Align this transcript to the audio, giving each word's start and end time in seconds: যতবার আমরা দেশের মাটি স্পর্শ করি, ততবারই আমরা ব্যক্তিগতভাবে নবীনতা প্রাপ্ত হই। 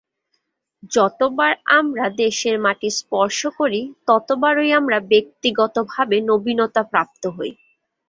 যতবার 0.91 1.51
আমরা 1.79 2.05
দেশের 2.21 2.55
মাটি 2.59 2.89
স্পর্শ 2.99 3.39
করি, 3.59 3.81
ততবারই 4.07 4.69
আমরা 4.73 4.97
ব্যক্তিগতভাবে 5.11 6.17
নবীনতা 6.29 6.81
প্রাপ্ত 6.91 7.23
হই। 7.35 7.51